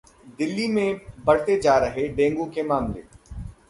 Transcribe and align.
दिल्ली 0.37 0.67
में 0.67 1.01
बढ़ते 1.25 1.59
जा 1.61 1.77
रहे 1.77 2.01
हैं 2.01 2.15
डेंगू 2.15 2.45
के 2.45 2.63
मामले 2.63 3.03